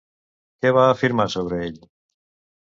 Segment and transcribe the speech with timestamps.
[0.65, 1.79] Què va afirmar sobre ell?